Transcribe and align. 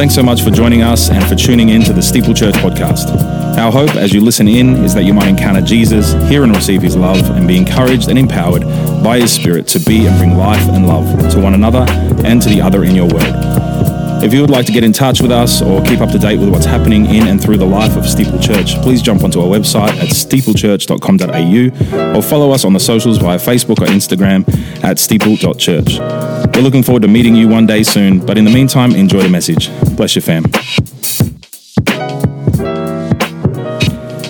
Thanks 0.00 0.14
so 0.14 0.22
much 0.22 0.40
for 0.40 0.50
joining 0.50 0.80
us 0.80 1.10
and 1.10 1.22
for 1.26 1.34
tuning 1.34 1.68
in 1.68 1.82
to 1.82 1.92
the 1.92 2.00
Steeple 2.00 2.32
Church 2.32 2.54
podcast. 2.54 3.14
Our 3.58 3.70
hope 3.70 3.96
as 3.96 4.14
you 4.14 4.22
listen 4.22 4.48
in 4.48 4.82
is 4.82 4.94
that 4.94 5.02
you 5.02 5.12
might 5.12 5.28
encounter 5.28 5.60
Jesus, 5.60 6.14
hear 6.26 6.42
and 6.42 6.56
receive 6.56 6.80
his 6.80 6.96
love, 6.96 7.20
and 7.36 7.46
be 7.46 7.58
encouraged 7.58 8.08
and 8.08 8.18
empowered 8.18 8.62
by 9.04 9.20
his 9.20 9.30
Spirit 9.30 9.66
to 9.68 9.78
be 9.80 10.06
and 10.06 10.16
bring 10.16 10.38
life 10.38 10.66
and 10.70 10.86
love 10.86 11.30
to 11.32 11.38
one 11.38 11.52
another 11.52 11.84
and 12.24 12.40
to 12.40 12.48
the 12.48 12.62
other 12.62 12.84
in 12.84 12.96
your 12.96 13.08
world. 13.08 13.59
If 14.22 14.34
you 14.34 14.42
would 14.42 14.50
like 14.50 14.66
to 14.66 14.72
get 14.72 14.84
in 14.84 14.92
touch 14.92 15.22
with 15.22 15.32
us 15.32 15.62
or 15.62 15.82
keep 15.82 16.00
up 16.00 16.10
to 16.10 16.18
date 16.18 16.38
with 16.38 16.50
what's 16.50 16.66
happening 16.66 17.06
in 17.06 17.26
and 17.26 17.42
through 17.42 17.56
the 17.56 17.64
life 17.64 17.96
of 17.96 18.06
Steeple 18.06 18.38
Church, 18.38 18.74
please 18.82 19.00
jump 19.00 19.24
onto 19.24 19.40
our 19.40 19.46
website 19.46 19.96
at 19.96 20.10
steeplechurch.com.au 20.10 22.18
or 22.18 22.22
follow 22.22 22.50
us 22.50 22.66
on 22.66 22.74
the 22.74 22.80
socials 22.80 23.16
via 23.16 23.38
Facebook 23.38 23.80
or 23.80 23.86
Instagram 23.86 24.46
at 24.84 24.98
steeple.church. 24.98 26.00
We're 26.54 26.60
looking 26.60 26.82
forward 26.82 27.00
to 27.00 27.08
meeting 27.08 27.34
you 27.34 27.48
one 27.48 27.64
day 27.64 27.82
soon, 27.82 28.18
but 28.26 28.36
in 28.36 28.44
the 28.44 28.52
meantime, 28.52 28.94
enjoy 28.94 29.22
the 29.22 29.30
message. 29.30 29.70
Bless 29.96 30.14
your 30.14 30.22
fam. 30.22 30.42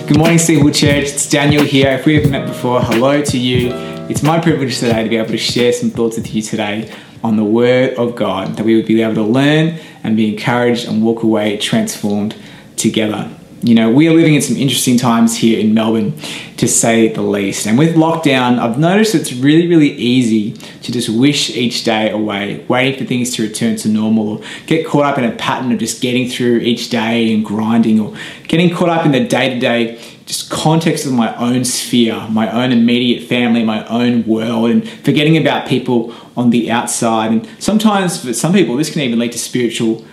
Good 0.07 0.17
morning, 0.17 0.37
Steeple 0.37 0.71
Church. 0.71 1.09
It's 1.09 1.29
Daniel 1.29 1.65
here. 1.65 1.89
If 1.89 2.05
we 2.05 2.15
haven't 2.15 2.31
met 2.31 2.47
before, 2.47 2.81
hello 2.81 3.21
to 3.23 3.37
you. 3.37 3.73
It's 4.09 4.23
my 4.23 4.39
privilege 4.39 4.79
today 4.79 5.03
to 5.03 5.09
be 5.09 5.17
able 5.17 5.31
to 5.31 5.37
share 5.37 5.73
some 5.73 5.89
thoughts 5.89 6.15
with 6.15 6.33
you 6.33 6.41
today 6.41 6.89
on 7.23 7.37
the 7.37 7.43
Word 7.43 7.93
of 7.95 8.15
God, 8.15 8.55
that 8.57 8.65
we 8.65 8.75
would 8.75 8.85
be 8.85 9.01
able 9.01 9.15
to 9.15 9.23
learn 9.23 9.79
and 10.03 10.17
be 10.17 10.33
encouraged 10.33 10.87
and 10.87 11.03
walk 11.03 11.23
away 11.23 11.57
transformed 11.57 12.35
together. 12.77 13.29
You 13.63 13.75
know, 13.75 13.91
we 13.91 14.07
are 14.07 14.13
living 14.13 14.33
in 14.33 14.41
some 14.41 14.57
interesting 14.57 14.97
times 14.97 15.37
here 15.37 15.59
in 15.59 15.75
Melbourne, 15.75 16.13
to 16.57 16.67
say 16.67 17.09
the 17.09 17.21
least. 17.21 17.67
And 17.67 17.77
with 17.77 17.95
lockdown, 17.95 18.57
I've 18.57 18.79
noticed 18.79 19.13
it's 19.13 19.33
really, 19.33 19.67
really 19.67 19.91
easy 19.91 20.53
to 20.53 20.91
just 20.91 21.09
wish 21.09 21.51
each 21.51 21.83
day 21.83 22.09
away, 22.09 22.65
waiting 22.67 22.99
for 22.99 23.05
things 23.05 23.35
to 23.35 23.43
return 23.43 23.75
to 23.77 23.87
normal, 23.87 24.29
or 24.29 24.41
get 24.65 24.87
caught 24.87 25.05
up 25.05 25.19
in 25.19 25.25
a 25.25 25.31
pattern 25.33 25.71
of 25.71 25.77
just 25.77 26.01
getting 26.01 26.27
through 26.27 26.57
each 26.57 26.89
day 26.89 27.31
and 27.31 27.45
grinding, 27.45 27.99
or 27.99 28.15
getting 28.47 28.73
caught 28.73 28.89
up 28.89 29.05
in 29.05 29.11
the 29.11 29.23
day 29.23 29.53
to 29.53 29.59
day 29.59 29.99
just 30.31 30.49
context 30.49 31.05
of 31.05 31.11
my 31.11 31.35
own 31.35 31.65
sphere, 31.65 32.25
my 32.29 32.49
own 32.49 32.71
immediate 32.71 33.27
family, 33.27 33.65
my 33.65 33.85
own 33.87 34.25
world, 34.25 34.71
and 34.71 34.87
forgetting 34.87 35.35
about 35.35 35.67
people 35.67 36.15
on 36.37 36.51
the 36.51 36.71
outside. 36.71 37.31
And 37.31 37.49
sometimes, 37.59 38.23
for 38.23 38.31
some 38.33 38.53
people, 38.53 38.77
this 38.77 38.89
can 38.89 39.01
even 39.01 39.19
lead 39.19 39.33
to 39.33 39.37
spiritual 39.37 40.05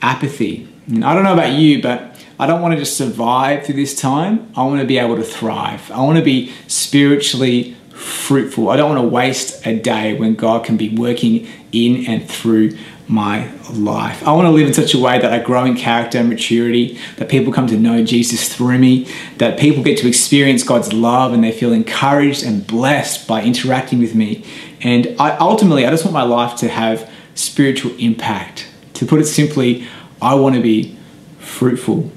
apathy. 0.00 0.66
And 0.86 1.04
I 1.04 1.14
don't 1.14 1.24
know 1.24 1.34
about 1.34 1.52
you, 1.52 1.82
but 1.82 2.18
I 2.40 2.46
don't 2.46 2.62
want 2.62 2.72
to 2.72 2.78
just 2.78 2.96
survive 2.96 3.66
through 3.66 3.74
this 3.74 3.94
time. 4.00 4.50
I 4.56 4.64
want 4.64 4.80
to 4.80 4.86
be 4.86 4.96
able 4.96 5.16
to 5.16 5.22
thrive. 5.22 5.90
I 5.90 6.00
want 6.00 6.16
to 6.16 6.24
be 6.24 6.54
spiritually 6.68 7.76
fruitful. 7.96 8.68
I 8.68 8.76
don't 8.76 8.94
want 8.94 9.02
to 9.02 9.08
waste 9.08 9.66
a 9.66 9.74
day 9.74 10.14
when 10.14 10.34
God 10.34 10.64
can 10.64 10.76
be 10.76 10.94
working 10.94 11.48
in 11.72 12.06
and 12.06 12.28
through 12.28 12.76
my 13.08 13.50
life. 13.70 14.26
I 14.26 14.32
want 14.32 14.46
to 14.46 14.50
live 14.50 14.66
in 14.66 14.74
such 14.74 14.94
a 14.94 14.98
way 14.98 15.18
that 15.18 15.32
I 15.32 15.38
grow 15.38 15.64
in 15.64 15.76
character 15.76 16.18
and 16.18 16.28
maturity, 16.28 16.98
that 17.16 17.28
people 17.28 17.52
come 17.52 17.66
to 17.68 17.78
know 17.78 18.04
Jesus 18.04 18.52
through 18.52 18.78
me, 18.78 19.08
that 19.38 19.58
people 19.58 19.82
get 19.82 19.98
to 19.98 20.08
experience 20.08 20.62
God's 20.62 20.92
love 20.92 21.32
and 21.32 21.42
they 21.42 21.52
feel 21.52 21.72
encouraged 21.72 22.44
and 22.44 22.66
blessed 22.66 23.26
by 23.26 23.42
interacting 23.42 24.00
with 24.00 24.14
me. 24.14 24.44
And 24.80 25.14
I, 25.18 25.36
ultimately, 25.38 25.86
I 25.86 25.90
just 25.90 26.04
want 26.04 26.14
my 26.14 26.22
life 26.22 26.56
to 26.58 26.68
have 26.68 27.10
spiritual 27.34 27.94
impact. 27.98 28.68
To 28.94 29.06
put 29.06 29.20
it 29.20 29.26
simply, 29.26 29.86
I 30.20 30.34
want 30.34 30.56
to 30.56 30.62
be 30.62 30.96
fruitful. 31.38 32.10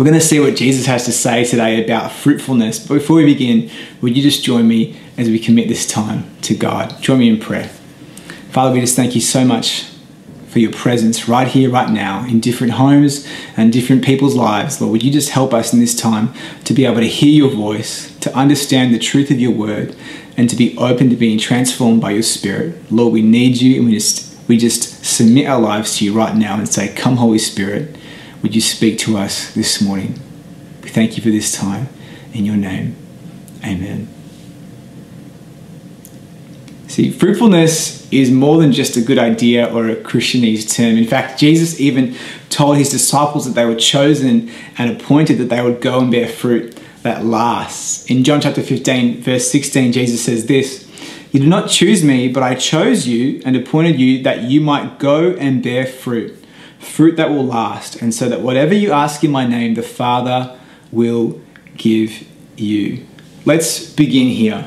We're 0.00 0.06
going 0.06 0.18
to 0.18 0.26
see 0.26 0.40
what 0.40 0.56
Jesus 0.56 0.86
has 0.86 1.04
to 1.04 1.12
say 1.12 1.44
today 1.44 1.84
about 1.84 2.10
fruitfulness. 2.10 2.78
But 2.78 2.94
before 2.94 3.16
we 3.16 3.26
begin, 3.26 3.70
would 4.00 4.16
you 4.16 4.22
just 4.22 4.42
join 4.42 4.66
me 4.66 4.98
as 5.18 5.28
we 5.28 5.38
commit 5.38 5.68
this 5.68 5.86
time 5.86 6.24
to 6.40 6.54
God? 6.54 7.02
Join 7.02 7.18
me 7.18 7.28
in 7.28 7.38
prayer. 7.38 7.68
Father, 8.48 8.72
we 8.72 8.80
just 8.80 8.96
thank 8.96 9.14
you 9.14 9.20
so 9.20 9.44
much 9.44 9.82
for 10.48 10.58
your 10.58 10.72
presence 10.72 11.28
right 11.28 11.46
here, 11.46 11.68
right 11.68 11.90
now, 11.90 12.24
in 12.24 12.40
different 12.40 12.72
homes 12.72 13.28
and 13.58 13.74
different 13.74 14.02
people's 14.02 14.34
lives. 14.34 14.80
Lord, 14.80 14.92
would 14.92 15.02
you 15.02 15.12
just 15.12 15.28
help 15.28 15.52
us 15.52 15.74
in 15.74 15.80
this 15.80 15.94
time 15.94 16.32
to 16.64 16.72
be 16.72 16.86
able 16.86 17.00
to 17.00 17.06
hear 17.06 17.34
your 17.34 17.50
voice, 17.50 18.16
to 18.20 18.34
understand 18.34 18.94
the 18.94 18.98
truth 18.98 19.30
of 19.30 19.38
your 19.38 19.52
word, 19.52 19.94
and 20.34 20.48
to 20.48 20.56
be 20.56 20.78
open 20.78 21.10
to 21.10 21.16
being 21.16 21.38
transformed 21.38 22.00
by 22.00 22.12
your 22.12 22.22
spirit. 22.22 22.90
Lord, 22.90 23.12
we 23.12 23.20
need 23.20 23.60
you 23.60 23.76
and 23.76 23.84
we 23.84 23.92
just 23.92 24.34
we 24.48 24.56
just 24.56 25.04
submit 25.04 25.46
our 25.46 25.60
lives 25.60 25.98
to 25.98 26.06
you 26.06 26.14
right 26.14 26.34
now 26.34 26.56
and 26.56 26.66
say, 26.66 26.88
Come, 26.88 27.18
Holy 27.18 27.38
Spirit 27.38 27.98
would 28.42 28.54
you 28.54 28.60
speak 28.60 28.98
to 29.00 29.16
us 29.16 29.52
this 29.54 29.80
morning? 29.80 30.18
We 30.82 30.88
thank 30.88 31.16
you 31.16 31.22
for 31.22 31.30
this 31.30 31.52
time. 31.52 31.88
In 32.32 32.44
your 32.44 32.56
name, 32.56 32.96
amen. 33.64 34.08
See, 36.86 37.10
fruitfulness 37.10 38.10
is 38.12 38.30
more 38.30 38.58
than 38.58 38.72
just 38.72 38.96
a 38.96 39.00
good 39.00 39.18
idea 39.18 39.72
or 39.72 39.88
a 39.88 39.96
Christianese 39.96 40.74
term. 40.74 40.96
In 40.96 41.06
fact, 41.06 41.38
Jesus 41.38 41.80
even 41.80 42.16
told 42.48 42.76
his 42.76 42.90
disciples 42.90 43.46
that 43.46 43.52
they 43.52 43.64
were 43.64 43.76
chosen 43.76 44.50
and 44.76 44.90
appointed 44.90 45.38
that 45.38 45.48
they 45.48 45.62
would 45.62 45.80
go 45.80 46.00
and 46.00 46.10
bear 46.10 46.28
fruit 46.28 46.76
that 47.02 47.24
lasts. 47.24 48.06
In 48.06 48.24
John 48.24 48.40
chapter 48.40 48.62
15, 48.62 49.22
verse 49.22 49.50
16, 49.50 49.92
Jesus 49.92 50.24
says 50.24 50.46
this 50.46 50.88
You 51.30 51.40
did 51.40 51.48
not 51.48 51.68
choose 51.68 52.02
me, 52.02 52.28
but 52.28 52.42
I 52.42 52.54
chose 52.54 53.06
you 53.06 53.40
and 53.44 53.56
appointed 53.56 54.00
you 54.00 54.22
that 54.24 54.42
you 54.42 54.60
might 54.60 54.98
go 54.98 55.30
and 55.30 55.62
bear 55.62 55.86
fruit 55.86 56.39
fruit 56.80 57.16
that 57.16 57.30
will 57.30 57.46
last, 57.46 57.96
and 57.96 58.12
so 58.12 58.28
that 58.28 58.40
whatever 58.40 58.74
you 58.74 58.90
ask 58.90 59.22
in 59.22 59.30
my 59.30 59.46
name, 59.46 59.74
the 59.74 59.82
Father 59.82 60.58
will 60.90 61.40
give 61.76 62.26
you. 62.56 63.06
Let's 63.44 63.92
begin 63.92 64.28
here. 64.28 64.66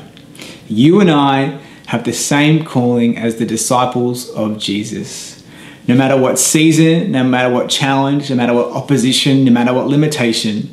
You 0.68 1.00
and 1.00 1.10
I 1.10 1.60
have 1.86 2.04
the 2.04 2.12
same 2.12 2.64
calling 2.64 3.18
as 3.18 3.36
the 3.36 3.44
disciples 3.44 4.30
of 4.30 4.58
Jesus. 4.58 5.44
No 5.86 5.94
matter 5.94 6.18
what 6.18 6.38
season, 6.38 7.12
no 7.12 7.24
matter 7.24 7.52
what 7.52 7.68
challenge, 7.68 8.30
no 8.30 8.36
matter 8.36 8.54
what 8.54 8.70
opposition, 8.72 9.44
no 9.44 9.52
matter 9.52 9.74
what 9.74 9.86
limitation, 9.86 10.70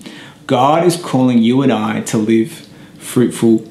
God 0.47 0.85
is 0.85 0.95
calling 0.95 1.39
you 1.39 1.61
and 1.63 1.71
I 1.71 2.01
to 2.01 2.17
live 2.17 2.67
fruitful 2.97 3.67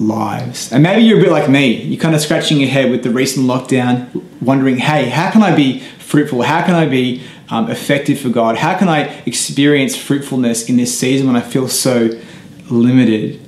lives. 0.00 0.72
And 0.72 0.82
maybe 0.82 1.02
you're 1.02 1.18
a 1.18 1.22
bit 1.22 1.32
like 1.32 1.48
me. 1.48 1.82
You're 1.82 2.00
kind 2.00 2.14
of 2.14 2.20
scratching 2.20 2.58
your 2.58 2.70
head 2.70 2.90
with 2.90 3.02
the 3.02 3.10
recent 3.10 3.46
lockdown, 3.46 4.24
wondering, 4.40 4.78
hey, 4.78 5.08
how 5.08 5.30
can 5.30 5.42
I 5.42 5.54
be 5.54 5.80
fruitful? 5.98 6.42
How 6.42 6.64
can 6.64 6.74
I 6.74 6.86
be 6.86 7.22
um, 7.50 7.70
effective 7.70 8.20
for 8.20 8.28
God? 8.28 8.56
How 8.56 8.76
can 8.76 8.88
I 8.88 9.22
experience 9.26 9.96
fruitfulness 9.96 10.68
in 10.68 10.76
this 10.76 10.98
season 10.98 11.26
when 11.26 11.36
I 11.36 11.40
feel 11.40 11.68
so 11.68 12.10
limited? 12.70 13.40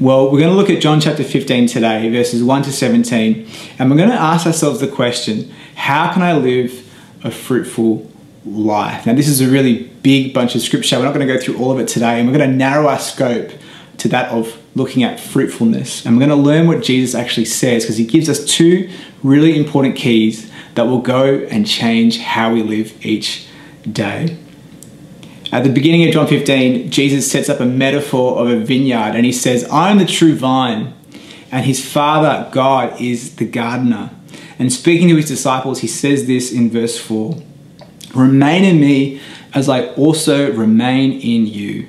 Well, 0.00 0.32
we're 0.32 0.40
going 0.40 0.50
to 0.50 0.56
look 0.56 0.70
at 0.70 0.80
John 0.80 1.00
chapter 1.00 1.24
15 1.24 1.66
today, 1.66 2.08
verses 2.08 2.42
1 2.42 2.62
to 2.62 2.72
17, 2.72 3.46
and 3.78 3.90
we're 3.90 3.98
going 3.98 4.08
to 4.08 4.14
ask 4.14 4.46
ourselves 4.46 4.80
the 4.80 4.88
question 4.88 5.52
how 5.74 6.12
can 6.12 6.22
I 6.22 6.34
live 6.34 6.86
a 7.22 7.30
fruitful 7.30 8.10
life? 8.46 9.06
Now, 9.06 9.14
this 9.14 9.28
is 9.28 9.40
a 9.40 9.48
really 9.48 9.84
big 10.02 10.32
bunch 10.32 10.54
of 10.54 10.62
scripture. 10.62 10.98
We're 10.98 11.04
not 11.04 11.14
going 11.14 11.26
to 11.26 11.34
go 11.34 11.38
through 11.38 11.58
all 11.58 11.70
of 11.70 11.78
it 11.78 11.88
today, 11.88 12.18
and 12.18 12.26
we're 12.30 12.36
going 12.36 12.50
to 12.50 12.56
narrow 12.56 12.88
our 12.88 12.98
scope 12.98 13.50
to 14.00 14.08
that 14.08 14.30
of 14.30 14.58
looking 14.74 15.02
at 15.02 15.20
fruitfulness. 15.20 16.04
And 16.04 16.16
we're 16.16 16.26
going 16.26 16.38
to 16.38 16.42
learn 16.42 16.66
what 16.66 16.82
Jesus 16.82 17.14
actually 17.14 17.46
says 17.46 17.84
because 17.84 17.96
he 17.96 18.04
gives 18.04 18.28
us 18.28 18.44
two 18.44 18.90
really 19.22 19.58
important 19.58 19.96
keys 19.96 20.50
that 20.74 20.86
will 20.86 21.00
go 21.00 21.46
and 21.50 21.66
change 21.66 22.18
how 22.18 22.52
we 22.52 22.62
live 22.62 23.04
each 23.04 23.46
day. 23.90 24.38
At 25.52 25.64
the 25.64 25.70
beginning 25.70 26.06
of 26.06 26.12
John 26.12 26.28
15, 26.28 26.90
Jesus 26.90 27.30
sets 27.30 27.48
up 27.48 27.60
a 27.60 27.66
metaphor 27.66 28.38
of 28.38 28.48
a 28.48 28.64
vineyard 28.64 29.16
and 29.16 29.26
he 29.26 29.32
says, 29.32 29.64
I 29.64 29.90
am 29.90 29.98
the 29.98 30.06
true 30.06 30.36
vine, 30.36 30.94
and 31.50 31.66
his 31.66 31.84
father, 31.84 32.48
God, 32.52 33.00
is 33.00 33.36
the 33.36 33.46
gardener. 33.46 34.10
And 34.60 34.72
speaking 34.72 35.08
to 35.08 35.16
his 35.16 35.26
disciples, 35.26 35.80
he 35.80 35.88
says 35.88 36.26
this 36.26 36.52
in 36.52 36.70
verse 36.70 36.98
4 36.98 37.42
Remain 38.14 38.64
in 38.64 38.80
me 38.80 39.20
as 39.52 39.68
I 39.68 39.88
also 39.94 40.52
remain 40.52 41.12
in 41.12 41.46
you. 41.46 41.88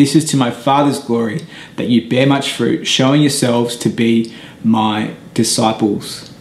This 0.00 0.16
is 0.16 0.24
to 0.30 0.38
my 0.38 0.50
Father's 0.50 0.98
glory, 0.98 1.44
that 1.76 1.90
you 1.90 2.08
bear 2.08 2.26
much 2.26 2.52
fruit, 2.54 2.86
showing 2.86 3.20
yourselves 3.20 3.76
to 3.76 3.90
be 3.90 4.34
my 4.64 5.14
disciples. 5.34 6.32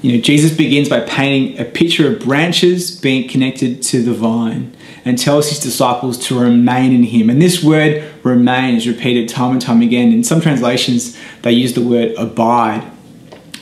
You 0.00 0.16
know, 0.16 0.22
Jesus 0.22 0.56
begins 0.56 0.88
by 0.88 1.00
painting 1.00 1.60
a 1.60 1.66
picture 1.66 2.10
of 2.10 2.20
branches 2.20 2.98
being 2.98 3.28
connected 3.28 3.82
to 3.82 4.02
the 4.02 4.14
vine 4.14 4.74
and 5.04 5.18
tells 5.18 5.50
his 5.50 5.60
disciples 5.60 6.16
to 6.28 6.40
remain 6.40 6.94
in 6.94 7.02
him. 7.02 7.28
And 7.28 7.42
this 7.42 7.62
word 7.62 8.02
remain 8.22 8.76
is 8.76 8.88
repeated 8.88 9.28
time 9.28 9.52
and 9.52 9.60
time 9.60 9.82
again. 9.82 10.10
In 10.10 10.24
some 10.24 10.40
translations, 10.40 11.18
they 11.42 11.52
use 11.52 11.74
the 11.74 11.86
word 11.86 12.14
abide. 12.16 12.90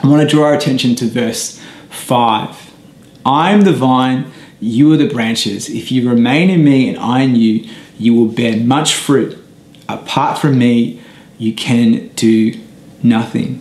I 0.00 0.06
want 0.06 0.22
to 0.22 0.28
draw 0.28 0.44
our 0.44 0.54
attention 0.54 0.94
to 0.94 1.06
verse 1.06 1.60
5. 1.90 2.72
I 3.26 3.50
am 3.50 3.62
the 3.62 3.72
vine, 3.72 4.30
You 4.60 4.92
are 4.92 4.96
the 4.96 5.12
branches. 5.12 5.68
If 5.68 5.90
you 5.90 6.08
remain 6.08 6.50
in 6.50 6.62
me 6.62 6.88
and 6.88 6.96
I 6.98 7.22
in 7.22 7.34
you, 7.34 7.68
you 7.98 8.14
will 8.14 8.26
bear 8.26 8.56
much 8.56 8.94
fruit. 8.94 9.38
Apart 9.88 10.38
from 10.38 10.58
me, 10.58 11.02
you 11.38 11.54
can 11.54 12.08
do 12.08 12.60
nothing. 13.02 13.60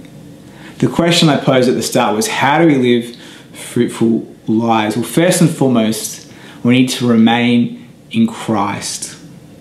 The 0.80 0.88
question 0.88 1.30
I 1.30 1.38
posed 1.38 1.70
at 1.70 1.76
the 1.76 1.84
start 1.84 2.16
was 2.16 2.28
how 2.28 2.60
do 2.60 2.68
we 2.68 2.76
live 2.76 3.16
fruitful 3.54 4.28
lives? 4.48 4.96
Well, 4.96 5.06
first 5.06 5.42
and 5.42 5.50
foremost, 5.50 6.32
we 6.64 6.74
need 6.74 6.90
to 6.90 7.08
remain 7.08 7.88
in 8.12 8.28
Christ. 8.28 9.18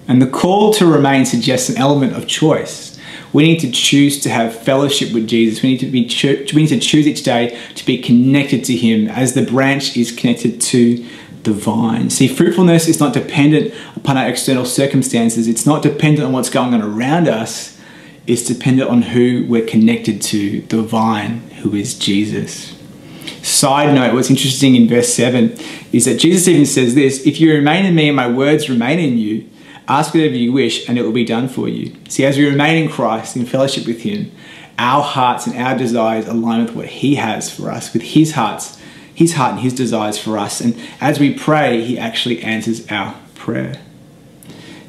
And 0.08 0.20
the 0.20 0.26
call 0.26 0.72
to 0.74 0.86
remain 0.86 1.24
suggests 1.24 1.68
an 1.68 1.78
element 1.78 2.14
of 2.16 2.26
choice. 2.26 2.98
We 3.32 3.44
need 3.44 3.60
to 3.60 3.70
choose 3.70 4.20
to 4.22 4.30
have 4.30 4.54
fellowship 4.54 5.12
with 5.12 5.26
Jesus. 5.26 5.62
We 5.62 5.70
need 5.70 5.78
to 5.78 5.86
be 5.86 6.02
we 6.54 6.62
need 6.62 6.68
to 6.68 6.80
choose 6.80 7.06
each 7.06 7.22
day 7.22 7.58
to 7.74 7.86
be 7.86 7.98
connected 7.98 8.64
to 8.64 8.76
him 8.76 9.08
as 9.08 9.34
the 9.34 9.42
branch 9.42 9.96
is 9.96 10.12
connected 10.12 10.60
to 10.60 11.06
the 11.44 11.52
vine. 11.52 12.10
See, 12.10 12.28
fruitfulness 12.28 12.88
is 12.88 13.00
not 13.00 13.14
dependent 13.14 13.74
upon 14.02 14.16
our 14.18 14.28
external 14.28 14.64
circumstances. 14.64 15.46
It's 15.46 15.64
not 15.64 15.80
dependent 15.82 16.26
on 16.26 16.32
what's 16.32 16.50
going 16.50 16.74
on 16.74 16.82
around 16.82 17.28
us. 17.28 17.78
It's 18.26 18.42
dependent 18.42 18.90
on 18.90 19.02
who 19.02 19.46
we're 19.48 19.66
connected 19.66 20.20
to, 20.22 20.62
the 20.62 20.82
vine, 20.82 21.38
who 21.62 21.74
is 21.74 21.96
Jesus. 21.96 22.76
Side 23.42 23.94
note, 23.94 24.14
what's 24.14 24.30
interesting 24.30 24.74
in 24.74 24.88
verse 24.88 25.12
7 25.14 25.56
is 25.92 26.04
that 26.06 26.18
Jesus 26.18 26.48
even 26.48 26.66
says 26.66 26.96
this 26.96 27.26
If 27.26 27.40
you 27.40 27.52
remain 27.52 27.86
in 27.86 27.94
me 27.94 28.08
and 28.08 28.16
my 28.16 28.28
words 28.28 28.68
remain 28.68 28.98
in 28.98 29.18
you, 29.18 29.48
ask 29.86 30.14
whatever 30.14 30.34
you 30.34 30.52
wish 30.52 30.88
and 30.88 30.98
it 30.98 31.02
will 31.02 31.12
be 31.12 31.24
done 31.24 31.48
for 31.48 31.68
you. 31.68 31.94
See, 32.08 32.24
as 32.24 32.36
we 32.36 32.46
remain 32.46 32.84
in 32.84 32.90
Christ, 32.90 33.36
in 33.36 33.46
fellowship 33.46 33.86
with 33.86 34.02
Him, 34.02 34.32
our 34.78 35.02
hearts 35.02 35.46
and 35.46 35.56
our 35.56 35.76
desires 35.76 36.26
align 36.26 36.64
with 36.64 36.74
what 36.74 36.86
He 36.86 37.16
has 37.16 37.54
for 37.54 37.70
us, 37.70 37.92
with 37.92 38.02
His 38.02 38.32
hearts, 38.32 38.80
His 39.14 39.34
heart 39.34 39.52
and 39.52 39.60
His 39.60 39.74
desires 39.74 40.18
for 40.18 40.38
us. 40.38 40.60
And 40.60 40.76
as 41.00 41.20
we 41.20 41.34
pray, 41.34 41.84
He 41.84 41.98
actually 41.98 42.42
answers 42.42 42.90
our 42.90 43.16
prayer. 43.34 43.80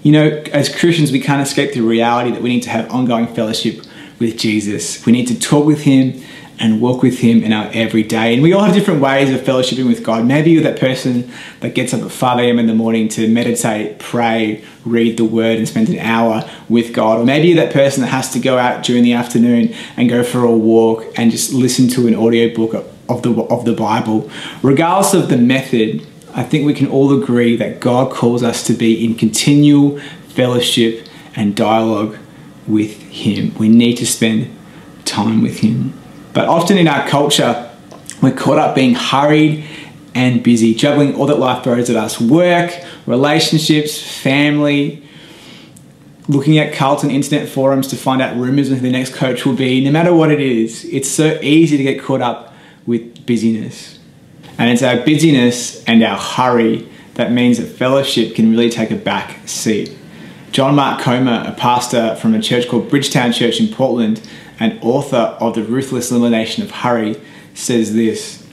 You 0.03 0.11
know, 0.11 0.43
as 0.51 0.67
Christians, 0.67 1.13
we 1.13 1.21
can't 1.21 1.41
escape 1.41 1.73
the 1.73 1.79
reality 1.79 2.31
that 2.31 2.41
we 2.41 2.49
need 2.49 2.63
to 2.63 2.69
have 2.69 2.91
ongoing 2.91 3.25
fellowship 3.25 3.85
with 4.19 4.37
Jesus. 4.37 5.05
We 5.05 5.13
need 5.13 5.27
to 5.29 5.39
talk 5.39 5.65
with 5.65 5.83
Him 5.83 6.21
and 6.59 6.81
walk 6.81 7.01
with 7.01 7.19
Him 7.19 7.41
in 7.41 7.53
our 7.53 7.69
everyday. 7.73 8.33
And 8.33 8.43
we 8.43 8.51
all 8.51 8.65
have 8.65 8.73
different 8.73 8.99
ways 8.99 9.31
of 9.31 9.39
fellowshipping 9.39 9.87
with 9.87 10.03
God. 10.03 10.25
Maybe 10.25 10.51
you're 10.51 10.63
that 10.63 10.77
person 10.77 11.31
that 11.61 11.73
gets 11.73 11.93
up 11.93 12.01
at 12.01 12.11
5 12.11 12.39
a.m. 12.39 12.59
in 12.59 12.67
the 12.67 12.73
morning 12.73 13.07
to 13.09 13.29
meditate, 13.29 13.97
pray, 13.99 14.61
read 14.83 15.15
the 15.15 15.23
Word, 15.23 15.57
and 15.57 15.69
spend 15.69 15.87
an 15.87 15.99
hour 15.99 16.49
with 16.67 16.93
God. 16.93 17.21
Or 17.21 17.25
maybe 17.25 17.47
you're 17.47 17.63
that 17.63 17.73
person 17.73 18.01
that 18.01 18.09
has 18.09 18.29
to 18.33 18.39
go 18.39 18.57
out 18.57 18.83
during 18.83 19.03
the 19.03 19.13
afternoon 19.13 19.73
and 19.95 20.09
go 20.09 20.21
for 20.21 20.43
a 20.43 20.51
walk 20.51 21.05
and 21.15 21.31
just 21.31 21.53
listen 21.53 21.87
to 21.89 22.07
an 22.07 22.15
audiobook 22.15 22.73
of 23.07 23.21
the, 23.21 23.33
of 23.43 23.63
the 23.63 23.73
Bible. 23.73 24.29
Regardless 24.61 25.13
of 25.13 25.29
the 25.29 25.37
method, 25.37 26.05
I 26.35 26.43
think 26.43 26.65
we 26.65 26.73
can 26.73 26.87
all 26.87 27.21
agree 27.21 27.55
that 27.57 27.79
God 27.79 28.11
calls 28.11 28.41
us 28.41 28.65
to 28.67 28.73
be 28.73 29.05
in 29.05 29.15
continual 29.15 29.99
fellowship 30.29 31.07
and 31.35 31.55
dialogue 31.55 32.17
with 32.67 32.99
Him. 33.03 33.53
We 33.55 33.69
need 33.69 33.97
to 33.97 34.07
spend 34.07 34.55
time 35.05 35.41
with 35.41 35.59
Him. 35.59 35.93
But 36.33 36.47
often 36.47 36.77
in 36.77 36.87
our 36.87 37.07
culture, 37.07 37.69
we're 38.21 38.35
caught 38.35 38.57
up 38.57 38.73
being 38.73 38.95
hurried 38.95 39.65
and 40.15 40.43
busy, 40.43 40.73
juggling 40.73 41.15
all 41.15 41.27
that 41.27 41.39
life 41.39 41.63
throws 41.63 41.89
at 41.89 41.95
us 41.95 42.19
work, 42.19 42.71
relationships, 43.05 44.01
family, 44.01 45.03
looking 46.27 46.57
at 46.57 46.73
Carlton 46.73 47.11
internet 47.11 47.49
forums 47.49 47.87
to 47.89 47.95
find 47.95 48.21
out 48.21 48.35
rumors 48.37 48.71
of 48.71 48.77
who 48.77 48.83
the 48.83 48.91
next 48.91 49.13
coach 49.13 49.45
will 49.45 49.55
be. 49.55 49.83
No 49.83 49.91
matter 49.91 50.13
what 50.13 50.31
it 50.31 50.39
is, 50.39 50.85
it's 50.85 51.09
so 51.09 51.39
easy 51.41 51.77
to 51.77 51.83
get 51.83 52.01
caught 52.01 52.21
up 52.21 52.53
with 52.85 53.25
busyness. 53.25 53.99
And 54.57 54.69
it's 54.69 54.83
our 54.83 54.97
busyness 54.97 55.83
and 55.85 56.03
our 56.03 56.17
hurry 56.17 56.87
that 57.15 57.31
means 57.31 57.57
that 57.57 57.67
fellowship 57.67 58.35
can 58.35 58.51
really 58.51 58.69
take 58.69 58.91
a 58.91 58.95
back 58.95 59.47
seat. 59.47 59.95
John 60.51 60.75
Mark 60.75 61.01
Comer, 61.01 61.43
a 61.47 61.51
pastor 61.53 62.15
from 62.15 62.35
a 62.35 62.41
church 62.41 62.67
called 62.67 62.89
Bridgetown 62.89 63.31
Church 63.31 63.59
in 63.59 63.73
Portland, 63.73 64.21
and 64.59 64.79
author 64.83 65.35
of 65.39 65.55
The 65.55 65.63
Ruthless 65.63 66.11
Elimination 66.11 66.63
of 66.63 66.71
Hurry, 66.71 67.19
says 67.53 67.93
this 67.93 68.47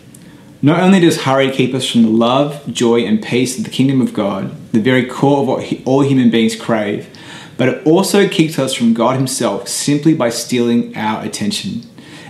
Not 0.63 0.81
only 0.81 1.01
does 1.01 1.23
hurry 1.23 1.51
keep 1.51 1.75
us 1.75 1.89
from 1.89 2.03
the 2.03 2.09
love, 2.09 2.67
joy, 2.73 3.01
and 3.01 3.23
peace 3.23 3.59
of 3.59 3.65
the 3.65 3.71
kingdom 3.71 4.01
of 4.01 4.15
God, 4.15 4.55
the 4.73 4.81
very 4.81 5.05
core 5.05 5.43
of 5.43 5.49
what 5.49 5.81
all 5.85 6.03
human 6.03 6.31
beings 6.31 6.57
crave, 6.57 7.09
but 7.57 7.69
it 7.69 7.87
also 7.87 8.27
keeps 8.27 8.59
us 8.59 8.73
from 8.73 8.95
God 8.95 9.17
Himself 9.17 9.69
simply 9.69 10.15
by 10.15 10.31
stealing 10.31 10.97
our 10.97 11.23
attention. 11.23 11.83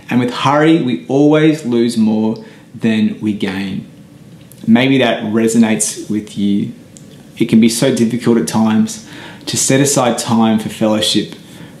And 0.09 0.19
with 0.19 0.33
hurry, 0.33 0.81
we 0.81 1.07
always 1.07 1.65
lose 1.65 1.95
more 1.95 2.43
than 2.73 3.19
we 3.19 3.33
gain. 3.33 3.89
Maybe 4.67 4.97
that 4.99 5.23
resonates 5.23 6.09
with 6.09 6.37
you. 6.37 6.73
It 7.37 7.45
can 7.45 7.59
be 7.59 7.69
so 7.69 7.95
difficult 7.95 8.37
at 8.37 8.47
times 8.47 9.09
to 9.47 9.57
set 9.57 9.81
aside 9.81 10.17
time 10.17 10.59
for 10.59 10.69
fellowship 10.69 11.35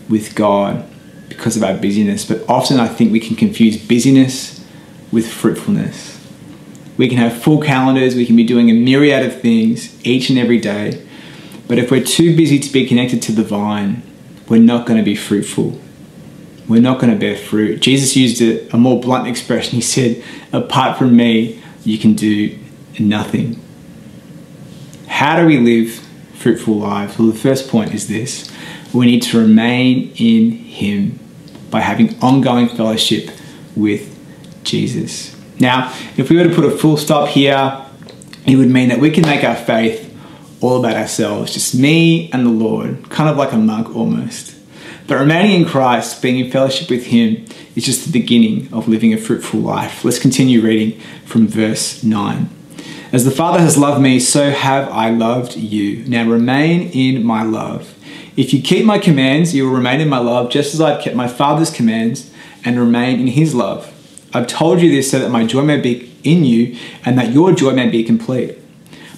with 0.09 0.35
God 0.35 0.85
because 1.29 1.55
of 1.55 1.63
our 1.63 1.75
busyness, 1.75 2.25
but 2.25 2.47
often 2.49 2.79
I 2.79 2.87
think 2.87 3.11
we 3.11 3.19
can 3.19 3.35
confuse 3.35 3.77
busyness 3.77 4.65
with 5.11 5.31
fruitfulness. 5.31 6.19
We 6.97 7.07
can 7.07 7.17
have 7.17 7.41
full 7.41 7.61
calendars, 7.61 8.15
we 8.15 8.25
can 8.25 8.35
be 8.35 8.43
doing 8.43 8.69
a 8.69 8.73
myriad 8.73 9.25
of 9.25 9.41
things 9.41 9.97
each 10.05 10.29
and 10.29 10.37
every 10.37 10.59
day, 10.59 11.05
but 11.67 11.79
if 11.79 11.89
we're 11.89 12.03
too 12.03 12.35
busy 12.35 12.59
to 12.59 12.71
be 12.71 12.85
connected 12.85 13.21
to 13.23 13.31
the 13.31 13.43
vine, 13.43 14.03
we're 14.49 14.61
not 14.61 14.85
going 14.85 14.97
to 14.97 15.03
be 15.03 15.15
fruitful. 15.15 15.79
We're 16.71 16.81
not 16.81 17.01
going 17.01 17.11
to 17.11 17.19
bear 17.19 17.35
fruit. 17.35 17.81
Jesus 17.81 18.15
used 18.15 18.41
a, 18.41 18.73
a 18.73 18.77
more 18.77 18.97
blunt 18.97 19.27
expression. 19.27 19.73
He 19.73 19.81
said, 19.81 20.23
Apart 20.53 20.97
from 20.97 21.17
me, 21.17 21.61
you 21.83 21.97
can 21.97 22.13
do 22.13 22.57
nothing. 22.97 23.61
How 25.05 25.37
do 25.37 25.45
we 25.45 25.57
live 25.57 25.91
fruitful 26.33 26.75
lives? 26.75 27.19
Well, 27.19 27.27
the 27.27 27.37
first 27.37 27.67
point 27.67 27.93
is 27.93 28.07
this 28.07 28.49
we 28.93 29.05
need 29.05 29.21
to 29.23 29.39
remain 29.39 30.13
in 30.15 30.51
Him 30.51 31.19
by 31.69 31.81
having 31.81 32.17
ongoing 32.21 32.69
fellowship 32.69 33.31
with 33.75 34.17
Jesus. 34.63 35.35
Now, 35.59 35.93
if 36.15 36.29
we 36.29 36.37
were 36.37 36.45
to 36.45 36.55
put 36.55 36.63
a 36.63 36.71
full 36.71 36.95
stop 36.95 37.27
here, 37.27 37.85
it 38.45 38.55
would 38.55 38.69
mean 38.69 38.87
that 38.87 38.99
we 38.99 39.11
can 39.11 39.23
make 39.23 39.43
our 39.43 39.57
faith 39.57 40.07
all 40.61 40.79
about 40.79 40.95
ourselves, 40.95 41.53
just 41.53 41.75
me 41.75 42.31
and 42.31 42.45
the 42.45 42.49
Lord, 42.49 43.09
kind 43.09 43.29
of 43.29 43.35
like 43.35 43.51
a 43.51 43.57
mug 43.57 43.93
almost. 43.93 44.55
But 45.11 45.19
remaining 45.19 45.63
in 45.63 45.67
Christ, 45.67 46.21
being 46.21 46.39
in 46.39 46.49
fellowship 46.49 46.89
with 46.89 47.07
Him, 47.07 47.45
is 47.75 47.83
just 47.83 48.05
the 48.05 48.17
beginning 48.17 48.73
of 48.73 48.87
living 48.87 49.13
a 49.13 49.17
fruitful 49.17 49.59
life. 49.59 50.05
Let's 50.05 50.17
continue 50.17 50.61
reading 50.61 51.01
from 51.25 51.49
verse 51.49 52.01
9. 52.01 52.49
As 53.11 53.25
the 53.25 53.29
Father 53.29 53.59
has 53.59 53.77
loved 53.77 54.01
me, 54.01 54.21
so 54.21 54.51
have 54.51 54.87
I 54.87 55.09
loved 55.09 55.57
you. 55.57 56.05
Now 56.05 56.29
remain 56.29 56.91
in 56.91 57.25
my 57.25 57.43
love. 57.43 57.93
If 58.37 58.53
you 58.53 58.61
keep 58.61 58.85
my 58.85 58.99
commands, 58.99 59.53
you 59.53 59.65
will 59.65 59.75
remain 59.75 59.99
in 59.99 60.07
my 60.07 60.19
love, 60.19 60.49
just 60.49 60.73
as 60.73 60.79
I've 60.79 61.03
kept 61.03 61.17
my 61.17 61.27
Father's 61.27 61.71
commands 61.71 62.31
and 62.63 62.79
remain 62.79 63.19
in 63.19 63.27
his 63.27 63.53
love. 63.53 63.93
I've 64.33 64.47
told 64.47 64.79
you 64.79 64.89
this 64.89 65.11
so 65.11 65.19
that 65.19 65.29
my 65.29 65.45
joy 65.45 65.63
may 65.63 65.81
be 65.81 66.15
in 66.23 66.45
you 66.45 66.77
and 67.03 67.17
that 67.17 67.33
your 67.33 67.51
joy 67.51 67.71
may 67.73 67.89
be 67.89 68.05
complete. 68.05 68.57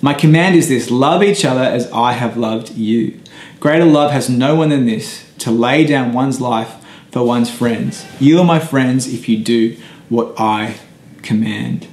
My 0.01 0.15
command 0.15 0.55
is 0.55 0.69
this 0.69 0.89
love 0.89 1.21
each 1.21 1.45
other 1.45 1.61
as 1.61 1.91
I 1.91 2.13
have 2.13 2.35
loved 2.35 2.71
you. 2.71 3.19
Greater 3.59 3.85
love 3.85 4.09
has 4.09 4.27
no 4.27 4.55
one 4.55 4.69
than 4.69 4.87
this 4.87 5.23
to 5.43 5.51
lay 5.51 5.85
down 5.85 6.13
one's 6.13 6.41
life 6.41 6.75
for 7.11 7.23
one's 7.23 7.49
friends. 7.49 8.05
You 8.19 8.39
are 8.39 8.45
my 8.45 8.59
friends 8.59 9.07
if 9.07 9.29
you 9.29 9.37
do 9.37 9.77
what 10.09 10.33
I 10.39 10.75
command. 11.21 11.87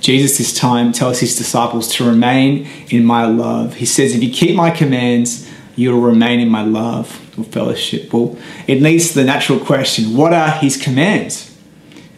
Jesus 0.00 0.36
this 0.36 0.52
time 0.52 0.92
tells 0.92 1.20
his 1.20 1.36
disciples 1.36 1.88
to 1.94 2.04
remain 2.04 2.68
in 2.90 3.04
my 3.04 3.24
love. 3.24 3.76
He 3.76 3.86
says, 3.86 4.14
If 4.14 4.22
you 4.22 4.30
keep 4.30 4.54
my 4.54 4.70
commands, 4.70 5.50
you'll 5.76 6.00
remain 6.00 6.40
in 6.40 6.48
my 6.48 6.62
love 6.62 7.20
or 7.38 7.44
fellowship. 7.44 8.12
Well, 8.12 8.36
it 8.66 8.82
leads 8.82 9.08
to 9.08 9.14
the 9.14 9.24
natural 9.24 9.58
question 9.58 10.16
what 10.16 10.32
are 10.32 10.50
his 10.50 10.76
commands? 10.76 11.50